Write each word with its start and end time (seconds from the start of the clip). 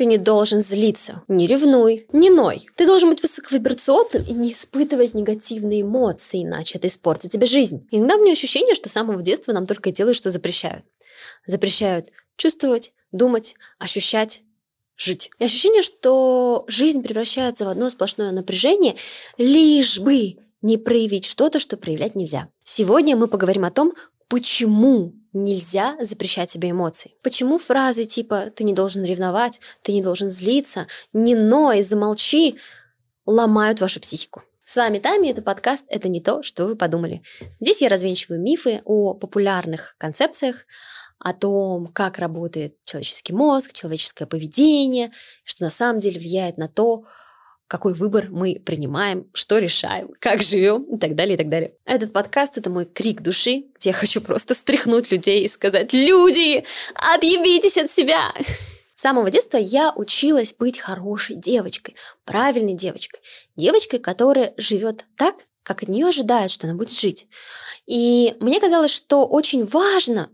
Ты 0.00 0.06
не 0.06 0.16
должен 0.16 0.62
злиться, 0.62 1.24
не 1.28 1.46
ревнуй, 1.46 2.06
не 2.10 2.30
ной. 2.30 2.66
Ты 2.74 2.86
должен 2.86 3.10
быть 3.10 3.20
высоковибрационным 3.20 4.24
и 4.26 4.32
не 4.32 4.50
испытывать 4.50 5.12
негативные 5.12 5.82
эмоции, 5.82 6.42
иначе 6.42 6.78
это 6.78 6.88
испортит 6.88 7.32
тебе 7.32 7.46
жизнь. 7.46 7.86
Иногда 7.90 8.16
у 8.16 8.22
меня 8.22 8.32
ощущение, 8.32 8.74
что 8.74 8.88
с 8.88 8.92
самого 8.92 9.20
детства 9.20 9.52
нам 9.52 9.66
только 9.66 9.92
делают, 9.92 10.16
что 10.16 10.30
запрещают. 10.30 10.86
Запрещают 11.46 12.06
чувствовать, 12.38 12.94
думать, 13.12 13.56
ощущать, 13.78 14.40
жить. 14.96 15.30
И 15.38 15.44
ощущение, 15.44 15.82
что 15.82 16.64
жизнь 16.66 17.02
превращается 17.02 17.66
в 17.66 17.68
одно 17.68 17.90
сплошное 17.90 18.32
напряжение, 18.32 18.96
лишь 19.36 20.00
бы 20.00 20.36
не 20.62 20.78
проявить 20.78 21.26
что-то, 21.26 21.60
что 21.60 21.76
проявлять 21.76 22.14
нельзя. 22.14 22.48
Сегодня 22.62 23.18
мы 23.18 23.28
поговорим 23.28 23.66
о 23.66 23.70
том, 23.70 23.92
почему 24.28 25.12
нельзя 25.32 25.96
запрещать 26.00 26.50
себе 26.50 26.70
эмоции. 26.70 27.14
Почему 27.22 27.58
фразы 27.58 28.04
типа 28.04 28.50
«ты 28.54 28.64
не 28.64 28.72
должен 28.72 29.04
ревновать», 29.04 29.60
«ты 29.82 29.92
не 29.92 30.02
должен 30.02 30.30
злиться», 30.30 30.86
«не 31.12 31.34
ной», 31.34 31.82
«замолчи» 31.82 32.56
ломают 33.26 33.80
вашу 33.80 34.00
психику. 34.00 34.42
С 34.64 34.76
вами 34.76 34.98
Тами, 34.98 35.28
это 35.28 35.42
подкаст 35.42 35.86
«Это 35.88 36.08
не 36.08 36.20
то, 36.20 36.42
что 36.42 36.66
вы 36.66 36.76
подумали». 36.76 37.22
Здесь 37.60 37.82
я 37.82 37.88
развенчиваю 37.88 38.40
мифы 38.40 38.82
о 38.84 39.14
популярных 39.14 39.96
концепциях, 39.98 40.64
о 41.18 41.32
том, 41.34 41.88
как 41.88 42.18
работает 42.18 42.76
человеческий 42.84 43.32
мозг, 43.32 43.72
человеческое 43.72 44.26
поведение, 44.26 45.12
что 45.44 45.64
на 45.64 45.70
самом 45.70 45.98
деле 45.98 46.18
влияет 46.18 46.56
на 46.56 46.68
то, 46.68 47.04
какой 47.70 47.94
выбор 47.94 48.26
мы 48.30 48.60
принимаем, 48.66 49.30
что 49.32 49.58
решаем, 49.58 50.10
как 50.18 50.42
живем 50.42 50.82
и 50.92 50.98
так 50.98 51.14
далее, 51.14 51.34
и 51.34 51.38
так 51.38 51.48
далее. 51.48 51.72
Этот 51.84 52.12
подкаст— 52.12 52.56
это 52.58 52.68
мой 52.68 52.84
крик 52.84 53.20
души, 53.20 53.66
где 53.76 53.90
я 53.90 53.92
хочу 53.92 54.20
просто 54.20 54.54
стряхнуть 54.54 55.12
людей 55.12 55.44
и 55.44 55.48
сказать 55.48 55.92
«Люди, 55.92 56.64
отъебитесь 57.14 57.78
от 57.78 57.88
себя!» 57.88 58.32
С 58.96 59.02
самого 59.02 59.30
детства 59.30 59.56
я 59.56 59.92
училась 59.94 60.52
быть 60.52 60.80
хорошей 60.80 61.36
девочкой, 61.36 61.94
правильной 62.24 62.74
девочкой. 62.74 63.20
Девочкой, 63.54 64.00
которая 64.00 64.52
живет 64.56 65.06
так, 65.16 65.36
как 65.62 65.84
от 65.84 65.88
нее 65.88 66.08
ожидают, 66.08 66.50
что 66.50 66.66
она 66.66 66.74
будет 66.76 66.90
жить. 66.90 67.28
И 67.86 68.34
мне 68.40 68.58
казалось, 68.58 68.90
что 68.90 69.28
очень 69.28 69.64
важно 69.64 70.28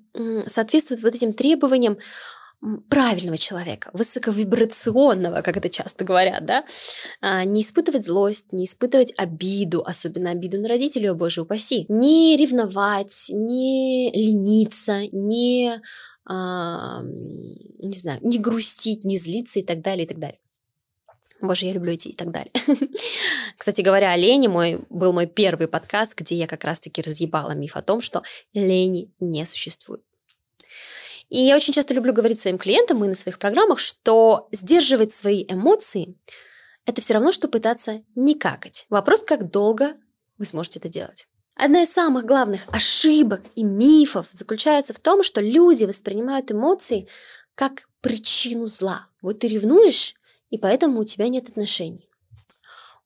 соответствовать 0.47 1.03
вот 1.03 1.15
этим 1.15 1.35
требованиям 1.35 1.99
правильного 2.89 3.39
человека, 3.39 3.91
высоковибрационного, 3.93 5.43
как 5.43 5.57
это 5.57 5.69
часто 5.69 6.05
говорят, 6.05 6.45
да, 6.47 6.65
а, 7.21 7.45
не 7.45 7.61
испытывать 7.61 8.05
злость, 8.05 8.53
не 8.53 8.65
испытывать 8.65 9.13
обиду, 9.17 9.83
особенно 9.85 10.31
обиду 10.31 10.61
на 10.61 10.69
родителей, 10.69 11.11
о 11.11 11.15
боже 11.15 11.43
упаси, 11.43 11.87
не 11.89 12.37
ревновать, 12.37 13.27
не 13.31 14.11
лениться, 14.13 15.07
не, 15.13 15.81
а, 16.25 17.03
не 17.03 17.97
знаю, 17.97 18.21
не 18.23 18.39
грустить, 18.39 19.05
не 19.05 19.19
злиться 19.19 19.61
и 19.61 19.63
так 19.63 19.83
далее, 19.83 20.05
и 20.05 20.09
так 20.09 20.19
далее. 20.19 20.41
Боже, 21.43 21.67
я 21.67 21.73
люблю 21.73 21.93
эти 21.93 22.09
и 22.09 22.15
так 22.15 22.31
далее. 22.31 22.53
Кстати 23.59 23.83
говоря, 23.83 24.13
о 24.13 24.17
лени 24.17 24.47
мой, 24.47 24.81
был 24.89 25.13
мой 25.13 25.27
первый 25.27 25.69
подкаст, 25.69 26.15
где 26.17 26.35
я 26.35 26.47
как 26.47 26.65
раз-таки 26.65 27.03
разъебала 27.03 27.53
миф 27.53 27.77
о 27.77 27.83
том, 27.83 28.01
что 28.01 28.23
лени 28.55 29.13
не 29.21 29.45
существует. 29.45 30.03
И 31.29 31.41
я 31.41 31.57
очень 31.57 31.73
часто 31.73 31.95
люблю 31.95 32.13
говорить 32.13 32.39
своим 32.39 32.59
клиентам 32.59 33.05
и 33.05 33.09
на 33.09 33.15
своих 33.15 33.39
программах, 33.39 33.79
что 33.79 34.49
сдерживать 34.53 35.13
свои 35.13 35.45
эмоции– 35.49 36.17
это 36.87 37.01
все 37.01 37.15
равно, 37.15 37.33
что 37.33 37.49
пытаться 37.49 38.03
не 38.15 38.37
какать. 38.37 38.87
Вопрос, 38.89 39.23
как 39.23 39.51
долго 39.51 39.95
вы 40.39 40.45
сможете 40.45 40.79
это 40.79 40.89
делать. 40.89 41.27
Одна 41.57 41.83
из 41.83 41.91
самых 41.91 42.25
главных 42.25 42.63
ошибок 42.69 43.43
и 43.55 43.65
мифов 43.65 44.29
заключается 44.31 44.95
в 44.95 45.01
том, 45.01 45.23
что 45.23 45.41
люди 45.41 45.85
воспринимают 45.85 46.53
эмоции 46.53 47.09
как 47.55 47.89
причину 48.03 48.67
зла. 48.67 49.09
Вот 49.21 49.41
ты 49.41 49.49
ревнуешь, 49.49 50.15
и 50.51 50.59
поэтому 50.59 51.01
у 51.01 51.05
тебя 51.05 51.29
нет 51.29 51.49
отношений. 51.49 52.09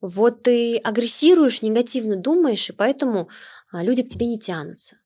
Вот 0.00 0.42
ты 0.42 0.78
агрессируешь, 0.78 1.62
негативно 1.62 2.16
думаешь, 2.16 2.68
и 2.68 2.72
поэтому 2.72 3.28
а, 3.70 3.82
люди 3.82 4.02
к 4.02 4.08
тебе 4.08 4.26
не 4.26 4.38
тянутся. 4.38 4.99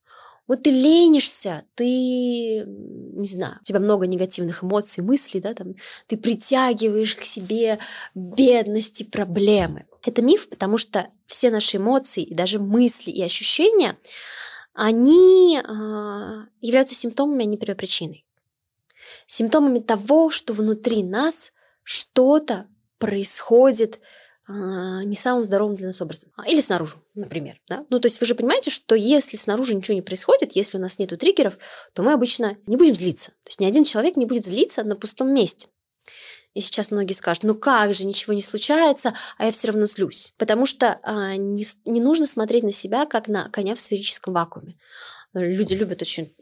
Вот 0.47 0.63
ты 0.63 0.71
ленишься, 0.71 1.65
ты, 1.75 2.65
не 2.67 3.27
знаю, 3.27 3.57
у 3.61 3.65
тебя 3.65 3.81
много 3.81 4.07
негативных 4.07 4.63
эмоций, 4.63 5.03
мыслей, 5.03 5.41
да, 5.41 5.55
там, 5.55 5.75
ты 6.07 6.19
притягиваешь 6.19 7.17
к 7.17 7.23
себе 7.23 7.79
бедности, 8.15 9.05
проблемы. 9.05 9.87
Это 10.05 10.21
миф, 10.21 10.51
потому 10.51 10.77
что 10.77 11.09
все 11.27 11.51
наши 11.51 11.79
эмоции, 11.79 12.23
и 12.23 12.35
даже 12.35 12.59
мысли 12.59 13.11
и 13.11 13.23
ощущения, 13.23 13.99
они 14.75 15.59
э, 15.59 15.63
являются 16.61 16.95
симптомами, 16.95 17.45
а 17.45 17.47
не 17.47 17.57
первопричиной. 17.57 18.27
Симптомами 19.27 19.79
того, 19.79 20.31
что 20.31 20.53
внутри 20.53 21.03
нас 21.03 21.53
что-то 21.83 22.67
происходит 22.99 24.01
не 24.49 25.17
самым 25.17 25.45
здоровым 25.45 25.75
для 25.75 25.87
нас 25.87 26.01
образом. 26.03 26.31
А, 26.37 26.47
или 26.47 26.61
снаружи, 26.61 26.97
например. 27.15 27.61
Да? 27.69 27.87
Ну, 27.89 27.99
то 27.99 28.07
есть 28.07 28.21
вы 28.21 28.27
же 28.27 28.35
понимаете, 28.35 28.71
что 28.71 28.95
если 28.95 29.37
снаружи 29.37 29.75
ничего 29.75 29.95
не 29.95 30.03
происходит, 30.03 30.55
если 30.55 30.77
у 30.77 30.81
нас 30.81 30.99
нет 30.99 31.19
триггеров, 31.19 31.59
то 31.95 32.03
мы 32.03 32.13
обычно 32.13 32.57
не 32.67 32.77
будем 32.77 32.95
злиться. 32.95 33.31
То 33.45 33.49
есть 33.49 33.61
ни 33.61 33.67
один 33.67 33.85
человек 33.85 34.17
не 34.17 34.27
будет 34.27 34.45
злиться 34.45 34.85
на 34.85 34.97
пустом 34.97 35.33
месте. 35.33 35.69
И 36.53 36.61
сейчас 36.61 36.91
многие 36.91 37.15
скажут, 37.15 37.45
ну 37.45 37.55
как 37.55 37.95
же, 37.95 38.07
ничего 38.07 38.33
не 38.33 38.43
случается, 38.43 39.15
а 39.39 39.47
я 39.47 39.51
все 39.51 39.69
равно 39.69 39.87
злюсь. 39.87 40.35
Потому 40.37 40.67
что 40.67 41.01
а, 41.03 41.37
не, 41.37 41.67
не 41.85 42.01
нужно 42.01 42.27
смотреть 42.27 42.65
на 42.65 42.73
себя, 42.73 43.07
как 43.07 43.29
на 43.29 43.49
коня 43.49 43.75
в 43.75 43.81
сферическом 43.81 44.35
вакууме. 44.35 44.77
Люди 45.33 45.75
любят 45.75 46.01
очень 46.01 46.33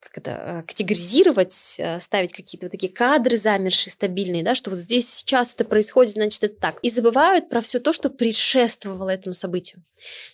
как 0.00 0.16
это, 0.16 0.30
э, 0.30 0.62
категоризировать, 0.62 1.76
э, 1.78 2.00
ставить 2.00 2.32
какие-то 2.32 2.66
вот 2.66 2.72
такие 2.72 2.92
кадры 2.92 3.36
замершие, 3.36 3.92
стабильные, 3.92 4.42
да, 4.42 4.54
что 4.54 4.70
вот 4.70 4.80
здесь 4.80 5.08
сейчас 5.08 5.54
это 5.54 5.64
происходит, 5.64 6.14
значит, 6.14 6.42
это 6.42 6.56
так. 6.58 6.78
И 6.82 6.88
забывают 6.88 7.50
про 7.50 7.60
все 7.60 7.80
то, 7.80 7.92
что 7.92 8.08
предшествовало 8.08 9.10
этому 9.10 9.34
событию. 9.34 9.84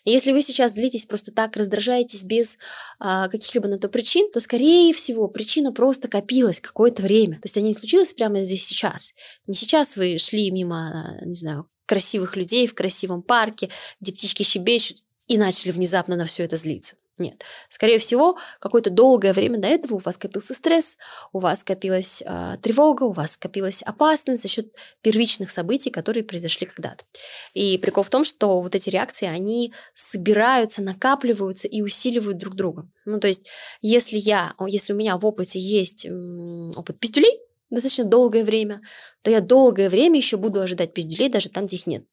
И 0.04 0.12
если 0.12 0.32
вы 0.32 0.40
сейчас 0.42 0.74
злитесь 0.74 1.06
просто 1.06 1.32
так, 1.32 1.56
раздражаетесь 1.56 2.24
без 2.24 2.58
а, 3.00 3.28
каких-либо 3.28 3.66
на 3.66 3.78
то 3.78 3.88
причин, 3.88 4.30
то, 4.30 4.38
скорее 4.38 4.94
всего, 4.94 5.26
причина 5.26 5.72
просто 5.72 6.06
копилась 6.06 6.60
какое-то 6.60 7.02
время. 7.02 7.36
То 7.36 7.46
есть 7.46 7.58
она 7.58 7.66
не 7.66 7.74
случилась 7.74 8.12
прямо 8.12 8.44
здесь 8.44 8.64
сейчас. 8.64 9.14
Не 9.48 9.54
сейчас 9.54 9.96
вы 9.96 10.18
шли 10.18 10.50
мимо, 10.52 11.18
не 11.24 11.34
знаю, 11.34 11.68
красивых 11.86 12.36
людей 12.36 12.66
в 12.68 12.74
красивом 12.74 13.22
парке, 13.22 13.70
где 14.00 14.12
птички 14.12 14.44
щебечут, 14.44 14.98
и 15.26 15.38
начали 15.38 15.72
внезапно 15.72 16.14
на 16.16 16.24
все 16.24 16.44
это 16.44 16.56
злиться. 16.56 16.96
Нет. 17.18 17.44
Скорее 17.70 17.98
всего, 17.98 18.36
какое-то 18.60 18.90
долгое 18.90 19.32
время 19.32 19.58
до 19.58 19.68
этого 19.68 19.94
у 19.94 19.98
вас 19.98 20.18
копился 20.18 20.52
стресс, 20.52 20.98
у 21.32 21.38
вас 21.38 21.64
копилась 21.64 22.22
э, 22.22 22.56
тревога, 22.60 23.04
у 23.04 23.12
вас 23.12 23.38
копилась 23.38 23.82
опасность 23.82 24.42
за 24.42 24.48
счет 24.48 24.66
первичных 25.00 25.50
событий, 25.50 25.90
которые 25.90 26.24
произошли 26.24 26.66
когда-то. 26.66 27.04
И 27.54 27.78
прикол 27.78 28.02
в 28.02 28.10
том, 28.10 28.24
что 28.24 28.60
вот 28.60 28.74
эти 28.74 28.90
реакции, 28.90 29.26
они 29.26 29.72
собираются, 29.94 30.82
накапливаются 30.82 31.68
и 31.68 31.80
усиливают 31.80 32.36
друг 32.36 32.54
друга. 32.54 32.86
Ну, 33.06 33.18
то 33.18 33.28
есть, 33.28 33.48
если 33.80 34.18
я, 34.18 34.54
если 34.66 34.92
у 34.92 34.96
меня 34.96 35.16
в 35.16 35.24
опыте 35.24 35.58
есть 35.58 36.06
опыт 36.76 37.00
пиздюлей, 37.00 37.40
достаточно 37.70 38.04
долгое 38.04 38.44
время, 38.44 38.82
то 39.22 39.30
я 39.30 39.40
долгое 39.40 39.88
время 39.88 40.18
еще 40.18 40.36
буду 40.36 40.60
ожидать 40.60 40.92
пиздюлей 40.92 41.30
даже 41.30 41.48
там, 41.48 41.66
где 41.66 41.76
их 41.76 41.86
нет. 41.86 42.04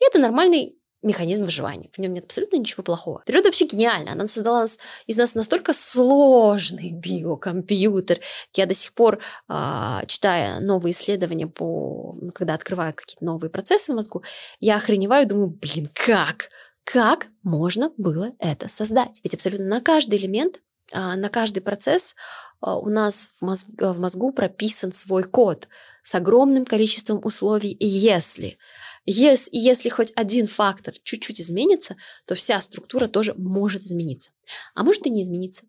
И 0.00 0.06
это 0.06 0.20
нормальный 0.20 0.76
механизм 1.04 1.44
выживания. 1.44 1.88
В 1.92 1.98
нем 1.98 2.12
нет 2.12 2.24
абсолютно 2.24 2.56
ничего 2.56 2.82
плохого. 2.82 3.22
Природа 3.26 3.48
вообще 3.48 3.66
гениальна. 3.66 4.12
Она 4.12 4.26
создала 4.26 4.66
из 5.06 5.16
нас 5.16 5.34
настолько 5.34 5.72
сложный 5.72 6.90
биокомпьютер. 6.92 8.20
Я 8.54 8.66
до 8.66 8.74
сих 8.74 8.92
пор, 8.94 9.20
э, 9.48 10.00
читая 10.06 10.60
новые 10.60 10.92
исследования, 10.92 11.46
по, 11.46 12.16
ну, 12.20 12.32
когда 12.32 12.54
открываю 12.54 12.94
какие-то 12.94 13.24
новые 13.24 13.50
процессы 13.50 13.92
в 13.92 13.96
мозгу, 13.96 14.24
я 14.60 14.76
охреневаю 14.76 15.26
и 15.26 15.28
думаю, 15.28 15.48
блин, 15.48 15.90
как? 15.92 16.48
Как 16.84 17.28
можно 17.42 17.92
было 17.96 18.32
это 18.38 18.68
создать? 18.68 19.20
Ведь 19.24 19.34
абсолютно 19.34 19.66
на 19.66 19.80
каждый 19.80 20.18
элемент, 20.18 20.60
на 20.92 21.28
каждый 21.28 21.60
процесс 21.60 22.14
э, 22.60 22.70
у 22.70 22.88
нас 22.88 23.38
в, 23.38 23.42
мозг, 23.42 23.66
в 23.78 23.98
мозгу 23.98 24.32
прописан 24.32 24.92
свой 24.92 25.24
код 25.24 25.68
с 26.02 26.14
огромным 26.14 26.64
количеством 26.64 27.20
условий 27.24 27.76
«если». 27.80 28.58
Если, 29.06 29.50
если 29.52 29.90
хоть 29.90 30.12
один 30.16 30.46
фактор 30.46 30.94
чуть-чуть 31.02 31.38
изменится, 31.40 31.96
то 32.24 32.34
вся 32.34 32.58
структура 32.60 33.06
тоже 33.06 33.34
может 33.36 33.82
измениться. 33.82 34.30
А 34.74 34.82
может 34.82 35.06
и 35.06 35.10
не 35.10 35.20
измениться. 35.20 35.66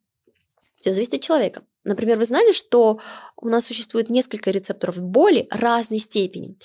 Все 0.77 0.93
зависит 0.93 1.15
от 1.15 1.21
человека. 1.21 1.63
Например, 1.83 2.17
вы 2.17 2.25
знали, 2.25 2.51
что 2.51 2.99
у 3.35 3.49
нас 3.49 3.65
существует 3.65 4.09
несколько 4.09 4.51
рецепторов 4.51 5.01
боли 5.01 5.47
разной 5.51 5.99
степени. 5.99 6.57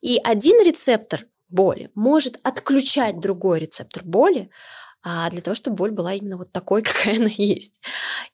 И 0.00 0.20
один 0.22 0.62
рецептор 0.62 1.26
боли 1.48 1.90
может 1.94 2.38
отключать 2.42 3.20
другой 3.20 3.60
рецептор 3.60 4.04
боли, 4.04 4.50
а 5.10 5.30
для 5.30 5.40
того, 5.40 5.54
чтобы 5.54 5.76
боль 5.76 5.90
была 5.90 6.12
именно 6.12 6.36
вот 6.36 6.52
такой, 6.52 6.82
какая 6.82 7.16
она 7.16 7.30
есть. 7.34 7.72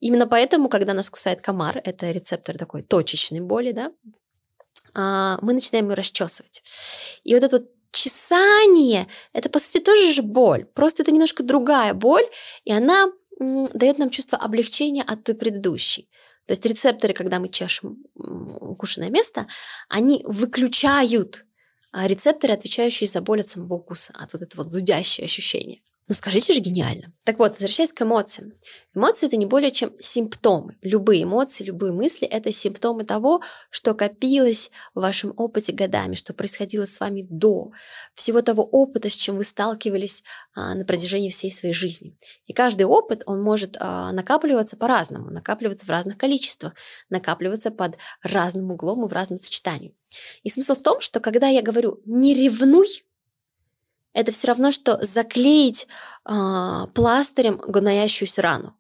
Именно 0.00 0.26
поэтому, 0.26 0.68
когда 0.68 0.92
нас 0.92 1.08
кусает 1.08 1.40
комар, 1.40 1.80
это 1.84 2.10
рецептор 2.10 2.58
такой 2.58 2.82
точечной 2.82 3.40
боли, 3.40 3.70
да, 3.70 3.92
а, 4.92 5.38
мы 5.40 5.52
начинаем 5.52 5.88
ее 5.88 5.94
расчесывать. 5.94 6.62
И 7.22 7.32
вот 7.34 7.44
этот 7.44 7.52
вот 7.52 7.70
чесание– 7.92 9.06
это, 9.32 9.48
по 9.50 9.60
сути, 9.60 9.80
тоже 9.80 10.12
же 10.12 10.22
боль. 10.22 10.64
Просто 10.64 11.02
это 11.02 11.12
немножко 11.12 11.44
другая 11.44 11.94
боль, 11.94 12.24
и 12.64 12.72
она 12.72 13.06
дает 13.38 13.98
нам 13.98 14.10
чувство 14.10 14.38
облегчения 14.38 15.04
от 15.04 15.22
той 15.22 15.36
предыдущей. 15.36 16.08
То 16.46 16.52
есть 16.52 16.66
рецепторы, 16.66 17.14
когда 17.14 17.38
мы 17.38 17.50
чешем 17.50 18.04
укушенное 18.14 19.10
место, 19.10 19.46
они 19.88 20.24
выключают 20.26 21.46
а, 21.92 22.08
рецепторы, 22.08 22.52
отвечающие 22.52 23.08
за 23.08 23.20
боль 23.20 23.42
от 23.42 23.48
самого 23.48 23.74
укуса, 23.74 24.12
от 24.16 24.32
вот 24.32 24.42
этого 24.42 24.62
вот 24.62 24.72
зудящее 24.72 25.24
ощущение. 25.24 25.80
Ну 26.06 26.14
скажите 26.14 26.52
же 26.52 26.60
гениально. 26.60 27.14
Так 27.24 27.38
вот, 27.38 27.52
возвращаясь 27.52 27.92
к 27.92 28.02
эмоциям. 28.02 28.52
Эмоции 28.94 29.26
это 29.26 29.38
не 29.38 29.46
более 29.46 29.70
чем 29.70 29.94
симптомы. 29.98 30.76
Любые 30.82 31.22
эмоции, 31.22 31.64
любые 31.64 31.92
мысли 31.92 32.28
это 32.28 32.52
симптомы 32.52 33.04
того, 33.04 33.40
что 33.70 33.94
копилось 33.94 34.70
в 34.94 35.00
вашем 35.00 35.32
опыте 35.38 35.72
годами, 35.72 36.14
что 36.14 36.34
происходило 36.34 36.84
с 36.84 37.00
вами 37.00 37.26
до 37.30 37.72
всего 38.14 38.42
того 38.42 38.64
опыта, 38.64 39.08
с 39.08 39.14
чем 39.14 39.38
вы 39.38 39.44
сталкивались 39.44 40.22
а, 40.54 40.74
на 40.74 40.84
протяжении 40.84 41.30
всей 41.30 41.50
своей 41.50 41.74
жизни. 41.74 42.14
И 42.46 42.52
каждый 42.52 42.82
опыт, 42.82 43.22
он 43.24 43.42
может 43.42 43.78
а, 43.80 44.12
накапливаться 44.12 44.76
по-разному, 44.76 45.30
накапливаться 45.30 45.86
в 45.86 45.90
разных 45.90 46.18
количествах, 46.18 46.74
накапливаться 47.08 47.70
под 47.70 47.96
разным 48.22 48.70
углом 48.70 49.06
и 49.06 49.08
в 49.08 49.12
разном 49.14 49.38
сочетании. 49.38 49.96
И 50.42 50.50
смысл 50.50 50.74
в 50.74 50.82
том, 50.82 51.00
что 51.00 51.20
когда 51.20 51.48
я 51.48 51.62
говорю 51.62 52.02
«не 52.04 52.34
ревнуй», 52.34 53.04
это 54.14 54.32
все 54.32 54.48
равно, 54.48 54.70
что 54.70 54.98
заклеить 55.04 55.86
э, 56.24 56.86
пластырем 56.94 57.58
гноящуюся 57.58 58.40
рану. 58.40 58.74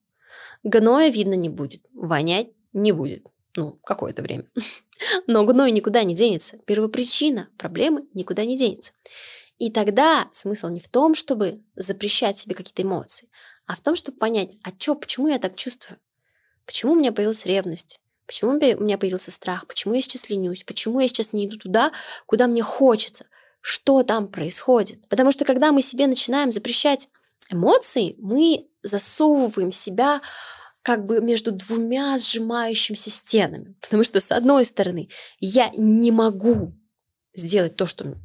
Гноя 0.62 1.10
видно 1.10 1.34
не 1.34 1.50
будет, 1.50 1.84
вонять 1.92 2.48
не 2.72 2.92
будет. 2.92 3.28
Ну, 3.56 3.78
какое-то 3.84 4.22
время. 4.22 4.46
Но 5.26 5.44
гной 5.44 5.70
никуда 5.70 6.02
не 6.04 6.14
денется. 6.14 6.58
Первопричина 6.58 7.48
проблемы 7.58 8.06
никуда 8.14 8.44
не 8.44 8.56
денется. 8.56 8.92
И 9.58 9.70
тогда 9.70 10.28
смысл 10.32 10.68
не 10.68 10.80
в 10.80 10.88
том, 10.88 11.14
чтобы 11.14 11.62
запрещать 11.76 12.38
себе 12.38 12.54
какие-то 12.54 12.82
эмоции, 12.82 13.28
а 13.66 13.76
в 13.76 13.80
том, 13.80 13.94
чтобы 13.94 14.18
понять, 14.18 14.50
а 14.64 14.72
чё, 14.72 14.94
почему 14.94 15.28
я 15.28 15.38
так 15.38 15.54
чувствую? 15.54 15.98
Почему 16.66 16.92
у 16.92 16.96
меня 16.96 17.12
появилась 17.12 17.46
ревность? 17.46 18.00
Почему 18.26 18.52
у 18.52 18.54
меня 18.54 18.98
появился 18.98 19.30
страх? 19.30 19.66
Почему 19.66 19.94
я 19.94 20.00
сейчас 20.00 20.30
ленюсь? 20.30 20.64
Почему 20.64 20.98
я 20.98 21.08
сейчас 21.08 21.32
не 21.32 21.46
иду 21.46 21.58
туда, 21.58 21.92
куда 22.26 22.46
мне 22.46 22.62
хочется? 22.62 23.26
Что 23.66 24.02
там 24.02 24.28
происходит. 24.28 25.08
Потому 25.08 25.32
что 25.32 25.46
когда 25.46 25.72
мы 25.72 25.80
себе 25.80 26.06
начинаем 26.06 26.52
запрещать 26.52 27.08
эмоции, 27.48 28.14
мы 28.18 28.66
засовываем 28.82 29.72
себя 29.72 30.20
как 30.82 31.06
бы 31.06 31.22
между 31.22 31.50
двумя 31.50 32.18
сжимающимися 32.18 33.08
стенами. 33.08 33.74
Потому 33.80 34.04
что, 34.04 34.20
с 34.20 34.30
одной 34.32 34.66
стороны, 34.66 35.08
я 35.40 35.70
не 35.70 36.10
могу 36.10 36.74
сделать 37.34 37.74
то, 37.76 37.86
что, 37.86 38.16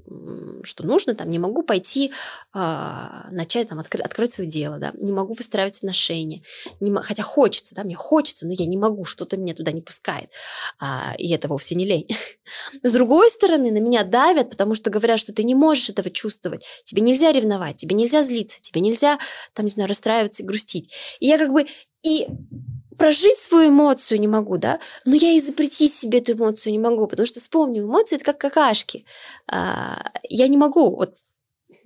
что 0.63 0.85
нужно, 0.85 1.15
там, 1.15 1.29
не 1.29 1.39
могу 1.39 1.63
пойти 1.63 2.11
э, 2.53 2.59
начать 3.31 3.69
там, 3.69 3.79
открыть, 3.79 4.05
открыть 4.05 4.33
свое 4.33 4.49
дело, 4.49 4.77
да, 4.77 4.91
не 4.95 5.11
могу 5.11 5.33
выстраивать 5.33 5.77
отношения, 5.77 6.43
не, 6.79 6.93
хотя 7.01 7.23
хочется, 7.23 7.75
да, 7.75 7.83
мне 7.83 7.95
хочется, 7.95 8.45
но 8.45 8.53
я 8.53 8.65
не 8.65 8.77
могу, 8.77 9.05
что-то 9.05 9.37
меня 9.37 9.55
туда 9.55 9.71
не 9.71 9.81
пускает, 9.81 10.29
а, 10.79 11.15
и 11.17 11.31
это 11.31 11.47
вовсе 11.47 11.75
не 11.75 11.85
лень. 11.85 12.07
С 12.83 12.91
другой 12.91 13.29
стороны, 13.29 13.71
на 13.71 13.79
меня 13.79 14.03
давят, 14.03 14.49
потому 14.49 14.75
что 14.75 14.89
говорят, 14.89 15.19
что 15.19 15.33
ты 15.33 15.43
не 15.43 15.55
можешь 15.55 15.89
этого 15.89 16.09
чувствовать, 16.09 16.65
тебе 16.83 17.01
нельзя 17.01 17.31
ревновать, 17.31 17.77
тебе 17.77 17.95
нельзя 17.95 18.23
злиться, 18.23 18.61
тебе 18.61 18.81
нельзя, 18.81 19.19
там, 19.53 19.65
не 19.65 19.71
знаю, 19.71 19.89
расстраиваться 19.89 20.43
и 20.43 20.45
грустить. 20.45 20.93
И 21.19 21.27
я 21.27 21.37
как 21.37 21.51
бы 21.51 21.65
и 22.03 22.27
прожить 22.97 23.37
свою 23.37 23.69
эмоцию 23.69 24.19
не 24.19 24.27
могу, 24.27 24.57
да, 24.57 24.79
но 25.05 25.15
я 25.15 25.31
и 25.31 25.39
запретить 25.39 25.93
себе 25.93 26.19
эту 26.19 26.33
эмоцию 26.33 26.73
не 26.73 26.79
могу, 26.79 27.07
потому 27.07 27.25
что 27.25 27.39
вспомню, 27.39 27.83
эмоции 27.83 28.17
это 28.17 28.25
как 28.25 28.37
какашки. 28.37 29.05
А, 29.47 30.11
я 30.23 30.47
не 30.47 30.57
могу, 30.57 30.95
вот 30.95 31.15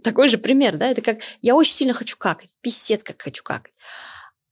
такой 0.04 0.28
же 0.28 0.38
пример, 0.38 0.78
да, 0.78 0.88
это 0.88 1.02
как 1.02 1.20
я 1.42 1.56
очень 1.56 1.74
сильно 1.74 1.94
хочу 1.94 2.18
какать, 2.18 2.50
писец 2.62 3.04
как 3.04 3.22
хочу 3.22 3.44
какать. 3.44 3.74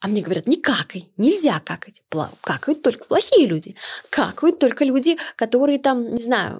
А 0.01 0.07
мне 0.07 0.21
говорят, 0.21 0.47
не 0.47 0.57
какай, 0.57 1.09
нельзя 1.17 1.61
какать. 1.63 2.01
Какают 2.41 2.81
только 2.81 3.05
плохие 3.05 3.45
люди. 3.45 3.75
Какают 4.09 4.57
только 4.57 4.83
люди, 4.83 5.17
которые 5.35 5.77
там, 5.77 6.15
не 6.15 6.23
знаю, 6.23 6.59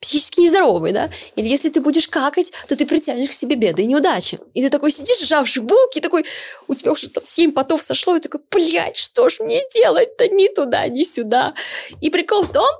психически 0.00 0.40
нездоровый, 0.40 0.92
да? 0.92 1.10
Или 1.34 1.48
если 1.48 1.70
ты 1.70 1.80
будешь 1.80 2.06
какать, 2.06 2.52
то 2.68 2.76
ты 2.76 2.86
притянешь 2.86 3.30
к 3.30 3.32
себе 3.32 3.56
беды 3.56 3.82
и 3.82 3.86
неудачи. 3.86 4.38
И 4.54 4.62
ты 4.62 4.70
такой 4.70 4.92
сидишь, 4.92 5.20
сжавший 5.20 5.62
булки, 5.62 6.00
такой, 6.00 6.24
у 6.68 6.74
тебя 6.76 6.92
уже 6.92 7.10
там 7.10 7.26
семь 7.26 7.50
потов 7.50 7.82
сошло, 7.82 8.14
и 8.14 8.20
такой, 8.20 8.40
блядь, 8.48 8.96
что 8.96 9.28
ж 9.28 9.40
мне 9.40 9.60
делать-то 9.74 10.28
ни 10.28 10.46
туда, 10.54 10.86
ни 10.86 11.02
сюда. 11.02 11.54
И 12.00 12.10
прикол 12.10 12.44
в 12.44 12.52
том, 12.52 12.70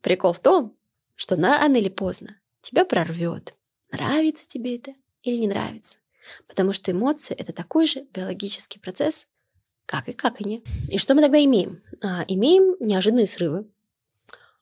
прикол 0.00 0.32
в 0.32 0.40
том, 0.40 0.74
что 1.14 1.36
рано 1.36 1.76
или 1.76 1.90
поздно 1.90 2.40
тебя 2.62 2.86
прорвет. 2.86 3.54
Нравится 3.92 4.48
тебе 4.48 4.76
это 4.76 4.94
или 5.22 5.36
не 5.36 5.46
нравится. 5.46 5.98
Потому 6.46 6.72
что 6.72 6.92
эмоции– 6.92 7.34
это 7.38 7.52
такой 7.52 7.86
же 7.86 8.06
биологический 8.12 8.78
процесс, 8.78 9.26
как 9.86 10.08
и 10.08 10.12
каканье. 10.12 10.62
И 10.88 10.98
что 10.98 11.14
мы 11.14 11.22
тогда 11.22 11.42
имеем? 11.44 11.82
А, 12.02 12.24
имеем 12.28 12.76
неожиданные 12.80 13.26
срывы, 13.26 13.66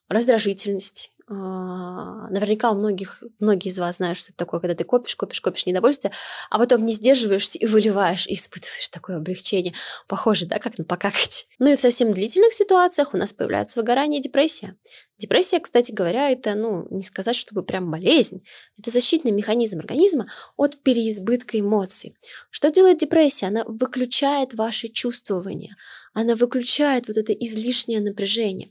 раздражительность, 0.08 1.12
наверняка 1.32 2.70
у 2.70 2.74
многих, 2.74 3.22
многие 3.38 3.68
из 3.68 3.78
вас 3.78 3.96
знают, 3.96 4.18
что 4.18 4.30
это 4.30 4.36
такое, 4.36 4.60
когда 4.60 4.74
ты 4.74 4.84
копишь, 4.84 5.16
копишь, 5.16 5.40
копишь 5.40 5.66
недовольствие, 5.66 6.12
а 6.50 6.58
потом 6.58 6.84
не 6.84 6.92
сдерживаешься 6.92 7.58
и 7.58 7.66
выливаешь, 7.66 8.26
и 8.26 8.34
испытываешь 8.34 8.88
такое 8.88 9.16
облегчение. 9.16 9.74
Похоже, 10.08 10.46
да, 10.46 10.58
как 10.58 10.78
на 10.78 10.84
покакать. 10.84 11.46
Ну 11.58 11.72
и 11.72 11.76
в 11.76 11.80
совсем 11.80 12.12
длительных 12.12 12.52
ситуациях 12.52 13.14
у 13.14 13.16
нас 13.16 13.32
появляется 13.32 13.80
выгорание 13.80 14.20
и 14.20 14.22
депрессия. 14.22 14.76
Депрессия, 15.18 15.60
кстати 15.60 15.92
говоря, 15.92 16.30
это, 16.30 16.54
ну, 16.54 16.86
не 16.90 17.04
сказать, 17.04 17.36
чтобы 17.36 17.62
прям 17.62 17.90
болезнь. 17.90 18.42
Это 18.76 18.90
защитный 18.90 19.30
механизм 19.30 19.78
организма 19.78 20.26
от 20.56 20.82
переизбытка 20.82 21.60
эмоций. 21.60 22.16
Что 22.50 22.70
делает 22.70 22.98
депрессия? 22.98 23.46
Она 23.46 23.62
выключает 23.64 24.54
ваши 24.54 24.88
чувствования. 24.88 25.76
Она 26.14 26.34
выключает 26.34 27.08
вот 27.08 27.16
это 27.16 27.32
излишнее 27.32 28.00
напряжение. 28.00 28.70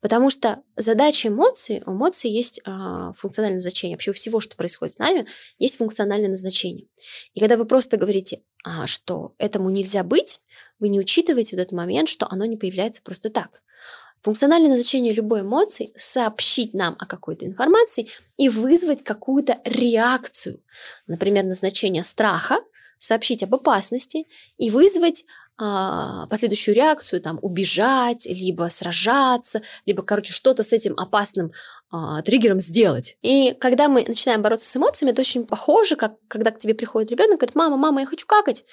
Потому 0.00 0.28
что 0.28 0.62
задача 0.76 1.28
эмоций, 1.28 1.82
у 1.86 1.92
эмоций 1.92 2.30
есть 2.30 2.60
а, 2.64 3.12
функциональное 3.12 3.58
назначение. 3.58 3.96
Вообще 3.96 4.10
у 4.10 4.14
всего, 4.14 4.40
что 4.40 4.56
происходит 4.56 4.94
с 4.94 4.98
нами, 4.98 5.26
есть 5.58 5.76
функциональное 5.76 6.30
назначение. 6.30 6.88
И 7.34 7.40
когда 7.40 7.56
вы 7.56 7.64
просто 7.64 7.96
говорите, 7.96 8.42
а, 8.64 8.86
что 8.86 9.34
этому 9.38 9.70
нельзя 9.70 10.02
быть, 10.02 10.40
вы 10.80 10.88
не 10.88 10.98
учитываете 10.98 11.56
вот 11.56 11.62
этот 11.62 11.72
момент, 11.72 12.08
что 12.08 12.26
оно 12.28 12.44
не 12.44 12.56
появляется 12.56 13.02
просто 13.02 13.30
так. 13.30 13.62
Функциональное 14.22 14.68
назначение 14.68 15.14
любой 15.14 15.40
эмоции– 15.40 15.92
сообщить 15.96 16.74
нам 16.74 16.94
о 16.98 17.06
какой-то 17.06 17.46
информации 17.46 18.08
и 18.36 18.48
вызвать 18.48 19.02
какую-то 19.02 19.60
реакцию. 19.64 20.62
Например, 21.06 21.44
назначение 21.44 22.04
страха– 22.04 22.58
сообщить 23.00 23.42
об 23.42 23.54
опасности 23.54 24.26
и 24.58 24.70
вызвать 24.70 25.24
последующую 26.30 26.74
реакцию, 26.74 27.20
там, 27.20 27.38
убежать, 27.42 28.26
либо 28.26 28.68
сражаться, 28.68 29.62
либо, 29.86 30.02
короче, 30.02 30.32
что-то 30.32 30.62
с 30.62 30.72
этим 30.72 30.98
опасным 30.98 31.52
а, 31.90 32.22
триггером 32.22 32.60
сделать. 32.60 33.16
И 33.22 33.52
когда 33.54 33.88
мы 33.88 34.04
начинаем 34.06 34.42
бороться 34.42 34.68
с 34.68 34.76
эмоциями, 34.76 35.12
это 35.12 35.20
очень 35.20 35.46
похоже, 35.46 35.96
как 35.96 36.16
когда 36.28 36.50
к 36.50 36.58
тебе 36.58 36.74
приходит 36.74 37.10
ребенок, 37.10 37.40
говорит, 37.40 37.54
мама, 37.54 37.76
мама, 37.76 38.00
я 38.00 38.06
хочу 38.06 38.26
какать. 38.26 38.64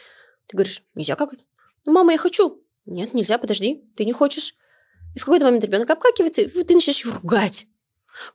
Ты 0.47 0.55
говоришь, 0.55 0.83
нельзя 0.95 1.15
какать. 1.15 1.39
Ну, 1.85 1.93
мама, 1.93 2.13
я 2.13 2.17
хочу. 2.17 2.63
Нет, 2.85 3.13
нельзя, 3.13 3.37
подожди, 3.37 3.83
ты 3.95 4.05
не 4.05 4.13
хочешь. 4.13 4.55
И 5.15 5.19
в 5.19 5.25
какой-то 5.25 5.45
момент 5.45 5.63
ребенок 5.63 5.89
обкакивается, 5.89 6.41
и 6.41 6.47
ты 6.47 6.73
начинаешь 6.73 7.03
его 7.03 7.15
ругать. 7.15 7.67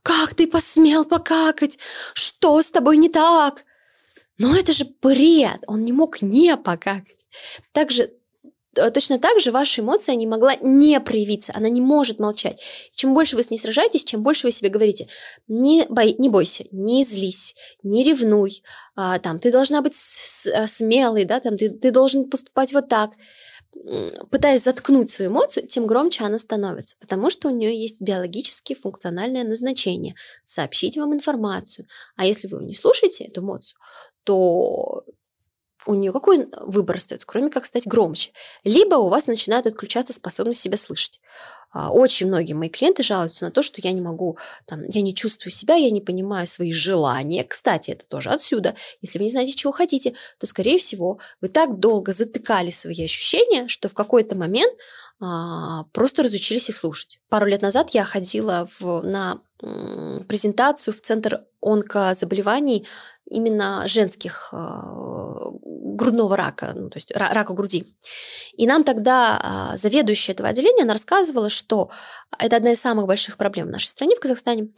Как 0.02 0.34
ты 0.34 0.46
посмел 0.46 1.04
покакать? 1.04 1.78
Что 2.14 2.60
с 2.60 2.70
тобой 2.70 2.96
не 2.96 3.08
так? 3.08 3.64
Но 4.38 4.56
это 4.56 4.72
же 4.72 4.86
бред, 5.00 5.62
он 5.66 5.84
не 5.84 5.92
мог 5.92 6.22
не 6.22 6.56
покакать. 6.56 7.16
Также 7.72 8.12
точно 8.74 9.18
так 9.18 9.40
же 9.40 9.50
ваша 9.50 9.80
эмоция 9.80 10.14
не 10.14 10.26
могла 10.26 10.54
не 10.56 10.98
проявиться, 11.00 11.52
она 11.54 11.68
не 11.68 11.80
может 11.80 12.18
молчать. 12.18 12.62
Чем 12.94 13.14
больше 13.14 13.36
вы 13.36 13.42
с 13.42 13.50
ней 13.50 13.58
сражаетесь, 13.58 14.04
чем 14.04 14.22
больше 14.22 14.46
вы 14.46 14.52
себе 14.52 14.70
говорите, 14.70 15.08
не, 15.48 15.86
бой, 15.88 16.14
не 16.18 16.28
бойся, 16.28 16.64
не 16.70 17.04
злись, 17.04 17.54
не 17.82 18.02
ревнуй, 18.04 18.62
а, 18.94 19.18
там, 19.18 19.38
ты 19.38 19.50
должна 19.50 19.82
быть 19.82 19.94
э, 19.94 20.66
смелой, 20.66 21.24
да, 21.24 21.40
там, 21.40 21.56
ты, 21.56 21.70
ты 21.70 21.90
должен 21.90 22.28
поступать 22.28 22.72
вот 22.72 22.88
так 22.88 23.12
пытаясь 24.30 24.64
заткнуть 24.64 25.10
свою 25.10 25.30
эмоцию, 25.30 25.66
тем 25.66 25.86
громче 25.86 26.24
она 26.24 26.38
становится, 26.38 26.96
потому 27.00 27.30
что 27.30 27.48
у 27.48 27.50
нее 27.50 27.74
есть 27.74 28.00
биологически 28.00 28.74
функциональное 28.74 29.44
назначение– 29.44 30.14
сообщить 30.44 30.98
вам 30.98 31.14
информацию. 31.14 31.86
А 32.16 32.26
если 32.26 32.48
вы 32.48 32.64
не 32.64 32.74
слушаете 32.74 33.24
эту 33.24 33.40
эмоцию, 33.40 33.78
то 34.24 35.04
у 35.86 35.94
нее 35.94 36.12
какой 36.12 36.48
выбор 36.60 36.96
остается, 36.96 37.26
кроме 37.26 37.50
как 37.50 37.66
стать 37.66 37.86
громче? 37.86 38.32
Либо 38.64 38.96
у 38.96 39.08
вас 39.08 39.26
начинает 39.26 39.66
отключаться 39.66 40.12
способность 40.12 40.60
себя 40.60 40.76
слышать. 40.76 41.20
А, 41.72 41.90
очень 41.90 42.26
многие 42.26 42.52
мои 42.52 42.68
клиенты 42.68 43.02
жалуются 43.02 43.46
на 43.46 43.50
то, 43.50 43.62
что 43.62 43.80
я 43.82 43.92
не 43.92 44.00
могу, 44.00 44.36
там, 44.66 44.84
я 44.88 45.00
не 45.00 45.14
чувствую 45.14 45.52
себя, 45.52 45.74
я 45.74 45.90
не 45.90 46.00
понимаю 46.00 46.46
свои 46.46 46.72
желания. 46.72 47.44
Кстати, 47.44 47.92
это 47.92 48.04
тоже 48.06 48.30
отсюда. 48.30 48.74
Если 49.00 49.18
вы 49.18 49.24
не 49.24 49.30
знаете, 49.30 49.54
чего 49.54 49.72
хотите, 49.72 50.14
то, 50.38 50.46
скорее 50.46 50.78
всего, 50.78 51.18
вы 51.40 51.48
так 51.48 51.78
долго 51.78 52.12
затыкали 52.12 52.70
свои 52.70 53.04
ощущения, 53.04 53.68
что 53.68 53.88
в 53.88 53.94
какой-то 53.94 54.36
момент 54.36 54.74
а, 55.20 55.84
просто 55.92 56.22
разучились 56.24 56.68
их 56.68 56.76
слушать. 56.76 57.20
Пару 57.28 57.46
лет 57.46 57.62
назад 57.62 57.90
я 57.90 58.04
ходила 58.04 58.68
в, 58.78 59.02
на 59.02 59.40
м, 59.62 60.24
презентацию 60.28 60.92
в 60.92 61.00
Центр 61.00 61.44
онкозаболеваний 61.62 62.86
именно 63.30 63.84
женских, 63.86 64.50
а, 64.52 65.50
грудного 65.96 66.36
рака, 66.36 66.72
ну, 66.74 66.90
то 66.90 66.96
есть 66.96 67.12
рака 67.14 67.52
груди. 67.52 67.86
И 68.54 68.66
нам 68.66 68.84
тогда 68.84 69.38
а, 69.42 69.76
заведующая 69.76 70.34
этого 70.34 70.48
отделения, 70.48 70.82
она 70.82 70.92
рассказывала, 70.92 71.48
что 71.48 71.90
это 72.38 72.56
одна 72.56 72.72
из 72.72 72.80
самых 72.80 73.06
больших 73.06 73.36
проблем 73.36 73.68
в 73.68 73.70
нашей 73.70 73.86
стране, 73.86 74.16
в 74.16 74.20
Казахстане, 74.20 74.70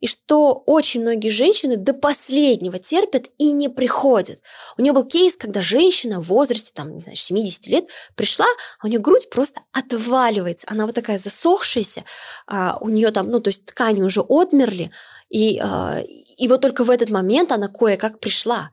и 0.00 0.06
что 0.06 0.62
очень 0.66 1.02
многие 1.02 1.30
женщины 1.30 1.76
до 1.76 1.94
последнего 1.94 2.78
терпят 2.78 3.26
и 3.38 3.52
не 3.52 3.68
приходят. 3.68 4.40
У 4.76 4.82
нее 4.82 4.92
был 4.92 5.04
кейс, 5.04 5.36
когда 5.36 5.62
женщина 5.62 6.20
в 6.20 6.26
возрасте, 6.26 6.72
там, 6.74 6.94
не 6.94 7.02
знаю, 7.02 7.16
70 7.16 7.66
лет 7.68 7.84
пришла, 8.14 8.46
а 8.80 8.86
у 8.86 8.88
нее 8.88 8.98
грудь 8.98 9.28
просто 9.30 9.60
отваливается. 9.72 10.66
Она 10.70 10.86
вот 10.86 10.94
такая 10.94 11.18
засохшаяся, 11.18 12.04
а 12.46 12.78
у 12.80 12.88
нее 12.88 13.10
там, 13.10 13.28
ну, 13.28 13.40
то 13.40 13.48
есть 13.48 13.66
ткани 13.66 14.02
уже 14.02 14.20
отмерли, 14.20 14.90
и, 15.28 15.58
а, 15.62 16.00
и 16.00 16.48
вот 16.48 16.60
только 16.60 16.84
в 16.84 16.90
этот 16.90 17.10
момент 17.10 17.52
она 17.52 17.68
кое-как 17.68 18.20
пришла. 18.20 18.70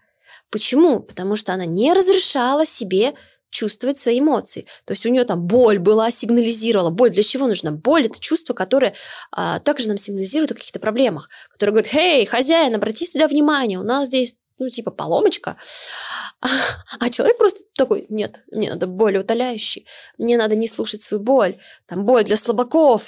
Почему? 0.49 0.99
Потому 0.99 1.35
что 1.35 1.53
она 1.53 1.65
не 1.65 1.93
разрешала 1.93 2.65
себе 2.65 3.13
чувствовать 3.49 3.97
свои 3.97 4.19
эмоции. 4.19 4.67
То 4.85 4.93
есть 4.93 5.05
у 5.05 5.09
нее 5.09 5.23
там 5.23 5.45
боль 5.45 5.79
была, 5.79 6.11
сигнализировала. 6.11 6.89
Боль 6.91 7.09
для 7.09 7.23
чего 7.23 7.47
нужна? 7.47 7.71
Боль– 7.71 8.05
это 8.05 8.19
чувство, 8.19 8.53
которое 8.53 8.93
а, 9.31 9.59
также 9.59 9.87
нам 9.87 9.97
сигнализирует 9.97 10.51
о 10.51 10.55
каких-то 10.55 10.79
проблемах. 10.79 11.29
Которое 11.51 11.71
говорит, 11.71 11.91
«Хей, 11.91 12.25
хозяин, 12.25 12.75
обрати 12.75 13.05
сюда 13.05 13.27
внимание, 13.27 13.79
у 13.79 13.83
нас 13.83 14.07
здесь 14.07 14.35
ну, 14.59 14.67
типа, 14.67 14.91
поломочка. 14.91 15.55
А 16.41 17.09
человек 17.09 17.37
просто 17.37 17.61
такой, 17.75 18.05
нет, 18.09 18.43
мне 18.51 18.69
надо 18.69 18.87
более 18.87 19.21
утоляющий, 19.21 19.85
мне 20.17 20.37
надо 20.37 20.55
не 20.55 20.67
слушать 20.67 21.01
свою 21.01 21.21
боль, 21.21 21.59
там 21.85 22.05
боль 22.05 22.23
для 22.23 22.37
слабаков. 22.37 23.03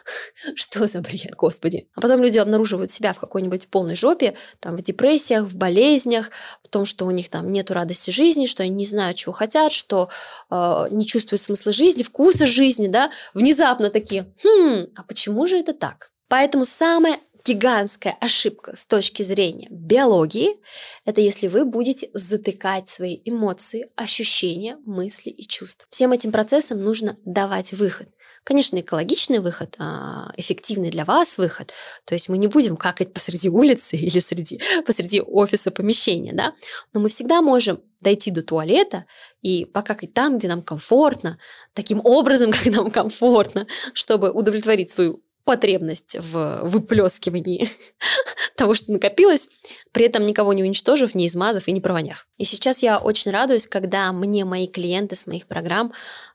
Что 0.54 0.86
за 0.86 1.00
бред, 1.00 1.34
господи. 1.36 1.88
А 1.94 2.02
потом 2.02 2.22
люди 2.22 2.36
обнаруживают 2.36 2.90
себя 2.90 3.14
в 3.14 3.18
какой-нибудь 3.18 3.68
полной 3.68 3.96
жопе, 3.96 4.36
там 4.60 4.76
в 4.76 4.82
депрессиях, 4.82 5.44
в 5.44 5.56
болезнях, 5.56 6.30
в 6.62 6.68
том, 6.68 6.84
что 6.84 7.06
у 7.06 7.10
них 7.10 7.30
там 7.30 7.50
нету 7.50 7.72
радости 7.72 8.10
жизни, 8.10 8.46
что 8.46 8.62
они 8.62 8.72
не 8.72 8.86
знают, 8.86 9.16
чего 9.16 9.32
хотят, 9.32 9.72
что 9.72 10.10
э, 10.50 10.88
не 10.90 11.06
чувствуют 11.06 11.40
смысла 11.40 11.72
жизни, 11.72 12.02
вкуса 12.02 12.46
жизни, 12.46 12.88
да, 12.88 13.10
внезапно 13.32 13.88
такие, 13.88 14.34
хм, 14.44 14.86
а 14.94 15.02
почему 15.02 15.46
же 15.46 15.58
это 15.58 15.72
так? 15.72 16.10
Поэтому 16.28 16.64
самое 16.64 17.16
гигантская 17.46 18.16
ошибка 18.20 18.74
с 18.76 18.84
точки 18.84 19.22
зрения 19.22 19.68
биологии– 19.70 20.56
это 21.04 21.20
если 21.20 21.46
вы 21.46 21.64
будете 21.64 22.10
затыкать 22.12 22.88
свои 22.88 23.20
эмоции, 23.24 23.88
ощущения, 23.94 24.76
мысли 24.84 25.30
и 25.30 25.46
чувства. 25.46 25.86
Всем 25.90 26.10
этим 26.12 26.32
процессам 26.32 26.82
нужно 26.82 27.16
давать 27.24 27.72
выход. 27.72 28.08
Конечно, 28.42 28.78
экологичный 28.78 29.40
выход, 29.40 29.74
а, 29.78 30.32
эффективный 30.36 30.90
для 30.90 31.04
вас 31.04 31.36
выход. 31.36 31.72
То 32.04 32.14
есть 32.14 32.28
мы 32.28 32.38
не 32.38 32.46
будем 32.46 32.76
какать 32.76 33.12
посреди 33.12 33.48
улицы 33.48 33.96
или 33.96 34.20
среди, 34.20 34.60
посреди 34.84 35.20
офиса 35.20 35.70
помещения, 35.70 36.32
да? 36.32 36.54
Но 36.92 37.00
мы 37.00 37.08
всегда 37.08 37.42
можем 37.42 37.80
дойти 38.00 38.30
до 38.30 38.42
туалета 38.42 39.06
и 39.42 39.64
покакать 39.64 40.14
там, 40.14 40.38
где 40.38 40.46
нам 40.46 40.62
комфортно, 40.62 41.38
таким 41.74 42.00
образом, 42.04 42.52
как 42.52 42.66
нам 42.66 42.90
комфортно, 42.90 43.66
чтобы 43.94 44.30
удовлетворить 44.30 44.90
свою 44.90 45.22
потребность 45.46 46.16
в 46.18 46.62
выплескивании 46.64 47.70
того, 48.56 48.74
что 48.74 48.92
накопилось, 48.92 49.48
при 49.92 50.04
этом 50.04 50.26
никого 50.26 50.52
не 50.52 50.64
уничтожив, 50.64 51.14
не 51.14 51.28
измазав 51.28 51.68
и 51.68 51.72
не 51.72 51.80
провоняв. 51.80 52.26
И 52.36 52.44
сейчас 52.44 52.82
я 52.82 52.98
очень 52.98 53.30
радуюсь, 53.30 53.68
когда 53.68 54.12
мне 54.12 54.44
мои 54.44 54.66
клиенты 54.66 55.14
с 55.14 55.26
моих 55.26 55.46
программ, 55.46 55.92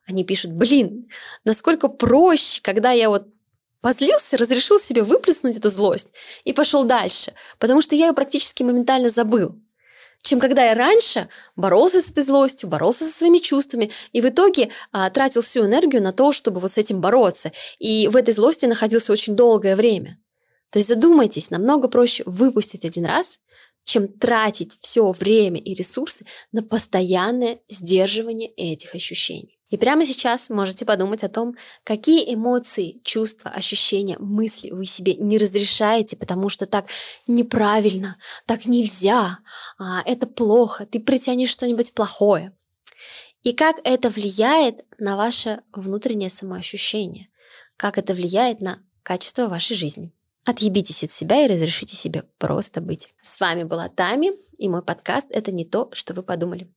они 0.08 0.24
пишут, 0.24 0.54
блин, 0.54 1.10
насколько 1.44 1.90
проще, 1.90 2.62
когда 2.64 2.92
я 2.92 3.10
вот 3.10 3.28
позлился, 3.82 4.38
разрешил 4.38 4.80
себе 4.80 5.04
выплеснуть 5.04 5.58
эту 5.58 5.70
злость 5.70 6.10
и 6.46 6.54
пошел 6.54 6.86
дальше, 6.86 7.34
потому 7.60 7.82
что 7.82 7.96
я 7.96 8.08
ее 8.08 8.14
практически 8.14 8.64
моментально 8.64 9.10
забыл 9.10 9.60
чем 10.22 10.40
когда 10.40 10.66
я 10.66 10.76
раньше 10.76 11.28
боролся 11.56 12.02
с 12.02 12.12
этой 12.12 12.24
злостью, 12.24 12.70
боролся 12.70 13.06
со 13.06 13.12
своими 13.12 13.40
чувствами 13.40 13.92
и 14.12 14.22
в 14.22 14.30
итоге 14.30 14.70
а, 14.92 15.10
тратил 15.10 15.42
всю 15.42 15.66
энергию 15.66 16.02
на 16.02 16.14
то, 16.14 16.32
чтобы 16.32 16.60
вот 16.60 16.72
с 16.72 16.78
этим 16.78 17.02
бороться. 17.02 17.52
И 17.80 18.08
в 18.08 18.16
этой 18.16 18.34
злости 18.34 18.66
находился 18.66 19.12
очень 19.12 19.36
долгое 19.36 19.76
время. 19.76 20.20
То 20.70 20.80
есть 20.80 20.88
задумайтесь, 20.88 21.50
намного 21.50 21.88
проще 21.88 22.24
выпустить 22.26 22.86
один 22.86 23.06
раз, 23.06 23.40
чем 23.84 24.08
тратить 24.08 24.78
все 24.80 25.12
время 25.12 25.60
и 25.60 25.74
ресурсы 25.74 26.26
на 26.52 26.64
постоянное 26.64 27.60
сдерживание 27.68 28.50
этих 28.50 28.96
ощущений. 28.96 29.61
И 29.72 29.78
прямо 29.78 30.06
сейчас 30.06 30.50
можете 30.50 30.86
подумать 30.86 31.24
о 31.24 31.30
том, 31.30 31.56
какие 31.86 32.36
эмоции, 32.36 33.00
чувства, 33.06 33.52
ощущения, 33.52 34.18
мысли 34.20 34.70
вы 34.70 34.84
себе 34.84 35.16
не 35.16 35.38
разрешаете, 35.38 36.18
потому 36.18 36.50
что 36.50 36.66
так 36.66 36.88
неправильно, 37.26 38.18
так 38.46 38.66
нельзя, 38.66 39.40
а, 39.80 40.02
это 40.06 40.28
плохо, 40.28 40.86
ты 40.86 41.00
притянешь 41.00 41.50
что-нибудь 41.50 41.94
плохое. 41.94 42.54
И 43.44 43.54
как 43.54 43.78
это 43.86 44.10
влияет 44.10 44.82
на 45.00 45.16
ваше 45.16 45.62
внутреннее 45.72 46.30
самоощущение, 46.30 47.30
как 47.78 47.98
это 47.98 48.14
влияет 48.14 48.60
на 48.60 48.80
качество 49.04 49.48
вашей 49.48 49.78
жизни. 49.78 50.12
Отъебитесь 50.44 51.04
от 51.04 51.12
себя 51.12 51.46
и 51.46 51.48
разрешите 51.48 51.96
себе 51.96 52.24
просто 52.40 52.82
быть. 52.82 53.14
С 53.22 53.40
вами 53.40 53.64
была 53.64 53.88
Тами, 53.88 54.32
и 54.58 54.68
мой 54.68 54.82
подкаст 54.84 55.28
«Это 55.30 55.52
не 55.52 55.66
то, 55.66 55.90
что 55.94 56.14
вы 56.14 56.24
подумали». 56.24 56.70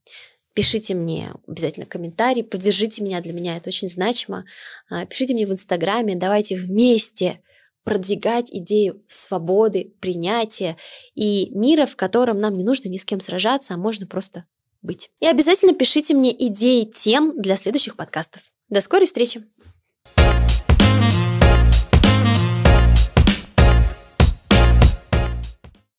Пишите 0.55 0.95
мне 0.95 1.33
обязательно 1.49 1.85
комментарий, 1.85 2.45
поддержите 2.45 3.03
меня, 3.03 3.21
для 3.21 3.33
меня 3.33 3.57
это 3.57 3.69
очень 3.69 3.89
значимо. 3.89 4.45
А, 4.89 5.05
пишите 5.05 5.35
мне 5.35 5.47
в 5.47 5.53
Инстаграме, 5.53 6.15
давайте 6.15 6.57
вместе 6.57 7.41
продвигать 7.83 8.51
идею 8.51 9.03
свободы, 9.09 9.93
принятия 10.01 10.77
и 11.15 11.51
мира, 11.51 11.87
в 11.87 11.97
котором 11.97 12.39
нам 12.39 12.57
не 12.57 12.65
нужно 12.65 12.89
ни 12.89 12.97
с 12.97 13.05
кем 13.05 13.21
сражаться, 13.21 13.75
а 13.75 13.79
можно 13.79 14.07
просто 14.07 14.47
быть. 14.81 15.11
И 15.21 15.27
обязательно 15.27 15.75
пишите 15.75 16.15
мне 16.15 16.33
идеи 16.47 16.85
тем 16.85 17.41
для 17.41 17.57
следующих 17.57 17.97
подкастов. 17.97 18.43
До 18.69 18.81
скорой 18.81 19.07
встречи! 19.07 19.45